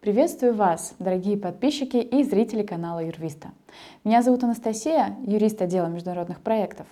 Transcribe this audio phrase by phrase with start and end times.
[0.00, 3.48] Приветствую вас, дорогие подписчики и зрители канала Юрвиста.
[4.04, 6.86] Меня зовут Анастасия, юрист отдела международных проектов.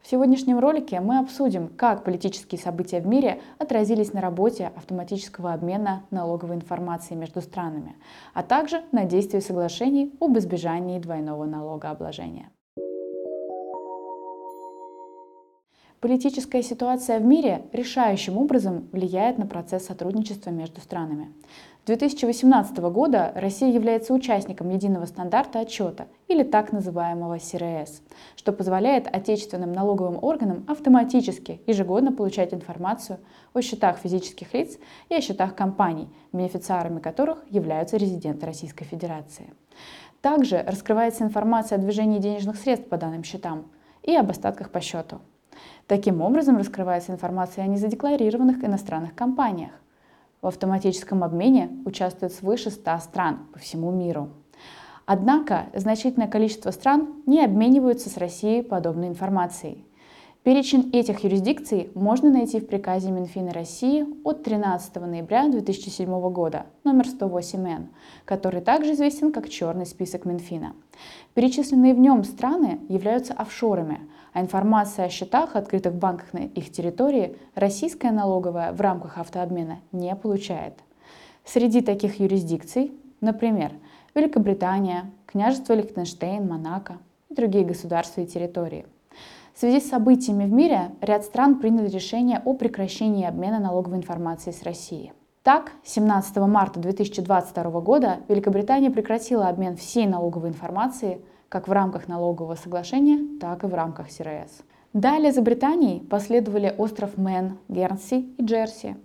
[0.00, 6.04] В сегодняшнем ролике мы обсудим, как политические события в мире отразились на работе автоматического обмена
[6.12, 7.96] налоговой информацией между странами,
[8.32, 12.48] а также на действии соглашений об избежании двойного налогообложения.
[16.02, 21.32] Политическая ситуация в мире решающим образом влияет на процесс сотрудничества между странами.
[21.84, 28.02] С 2018 года Россия является участником единого стандарта отчета или так называемого СРС,
[28.34, 33.20] что позволяет отечественным налоговым органам автоматически ежегодно получать информацию
[33.54, 34.78] о счетах физических лиц
[35.08, 39.54] и о счетах компаний, бенефициарами которых являются резиденты Российской Федерации.
[40.20, 43.70] Также раскрывается информация о движении денежных средств по данным счетам
[44.02, 45.20] и об остатках по счету.
[45.86, 49.72] Таким образом, раскрывается информация о незадекларированных иностранных компаниях.
[50.40, 54.30] В автоматическом обмене участвует свыше 100 стран по всему миру.
[55.06, 59.84] Однако значительное количество стран не обмениваются с Россией подобной информацией.
[60.44, 67.06] Перечень этих юрисдикций можно найти в приказе Минфина России от 13 ноября 2007 года, номер
[67.06, 67.86] 108Н,
[68.24, 70.74] который также известен как черный список Минфина.
[71.34, 74.00] Перечисленные в нем страны являются офшорами,
[74.32, 79.78] а информация о счетах, открытых в банках на их территории, российская налоговая в рамках автообмена
[79.92, 80.74] не получает.
[81.44, 83.70] Среди таких юрисдикций, например,
[84.16, 86.98] Великобритания, княжество Лихтенштейн, Монако
[87.28, 88.86] и другие государства и территории–
[89.54, 94.54] в связи с событиями в мире ряд стран приняли решение о прекращении обмена налоговой информацией
[94.54, 95.12] с Россией.
[95.42, 102.54] Так, 17 марта 2022 года Великобритания прекратила обмен всей налоговой информацией как в рамках налогового
[102.54, 104.62] соглашения, так и в рамках СРС.
[104.92, 108.96] Далее за Британией последовали остров Мэн, Гернси и Джерси.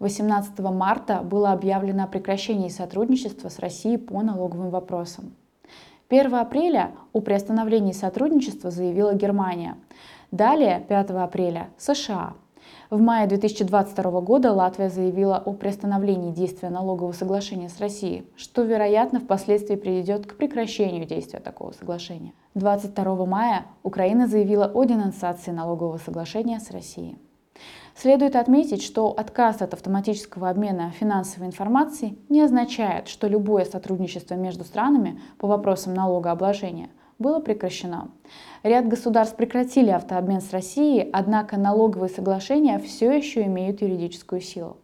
[0.00, 5.34] 18 марта было объявлено о прекращении сотрудничества с Россией по налоговым вопросам.
[6.08, 9.76] 1 апреля о приостановлении сотрудничества заявила Германия.
[10.30, 12.34] Далее, 5 апреля, США.
[12.90, 19.18] В мае 2022 года Латвия заявила о приостановлении действия налогового соглашения с Россией, что, вероятно,
[19.18, 22.32] впоследствии приведет к прекращению действия такого соглашения.
[22.54, 27.18] 22 мая Украина заявила о денонсации налогового соглашения с Россией.
[27.94, 34.64] Следует отметить, что отказ от автоматического обмена финансовой информацией не означает, что любое сотрудничество между
[34.64, 38.10] странами по вопросам налогообложения было прекращено.
[38.62, 44.76] Ряд государств прекратили автообмен с Россией, однако налоговые соглашения все еще имеют юридическую силу.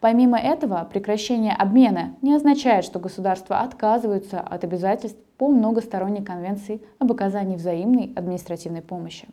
[0.00, 7.12] Помимо этого, прекращение обмена не означает, что государства отказываются от обязательств по многосторонней конвенции об
[7.12, 9.28] оказании взаимной административной помощи.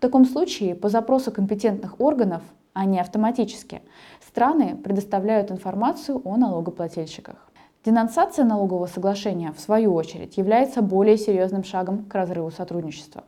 [0.00, 2.40] В таком случае по запросу компетентных органов,
[2.72, 3.82] а не автоматически,
[4.26, 7.36] страны предоставляют информацию о налогоплательщиках.
[7.84, 13.24] Денонсация налогового соглашения, в свою очередь, является более серьезным шагом к разрыву сотрудничества.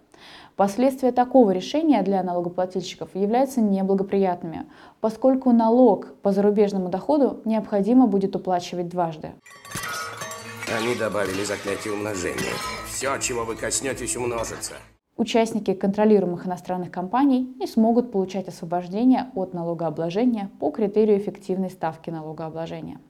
[0.56, 4.64] Последствия такого решения для налогоплательщиков являются неблагоприятными,
[5.02, 9.32] поскольку налог по зарубежному доходу необходимо будет уплачивать дважды.
[10.74, 12.54] Они добавили заклятие умножения.
[12.88, 14.76] Все, чего вы коснетесь, умножится
[15.16, 23.00] участники контролируемых иностранных компаний не смогут получать освобождение от налогообложения по критерию эффективной ставки налогообложения.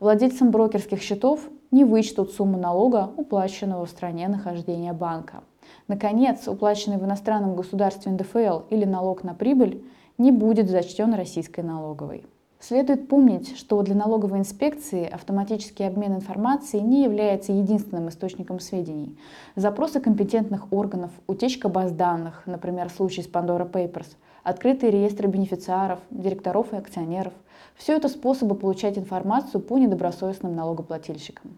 [0.00, 5.42] Владельцам брокерских счетов не вычтут сумму налога, уплаченного в стране нахождения банка.
[5.88, 9.84] Наконец, уплаченный в иностранном государстве НДФЛ или налог на прибыль
[10.16, 12.24] не будет зачтен российской налоговой.
[12.60, 19.16] Следует помнить, что для налоговой инспекции автоматический обмен информацией не является единственным источником сведений.
[19.54, 24.08] Запросы компетентных органов, утечка баз данных, например, случай с Pandora Papers,
[24.42, 27.32] открытые реестры бенефициаров, директоров и акционеров–
[27.76, 31.56] все это способы получать информацию по недобросовестным налогоплательщикам.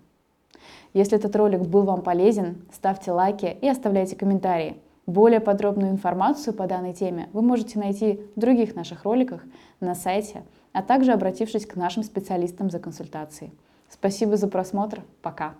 [0.92, 4.76] Если этот ролик был вам полезен, ставьте лайки и оставляйте комментарии.
[5.06, 9.42] Более подробную информацию по данной теме вы можете найти в других наших роликах
[9.80, 13.52] на сайте– а также обратившись к нашим специалистам за консультацией.
[13.88, 15.02] Спасибо за просмотр.
[15.22, 15.54] Пока.